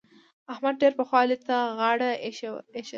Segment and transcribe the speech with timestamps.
[0.53, 2.61] احمد ډېر پخوا علي ته غاړه اېښې ده.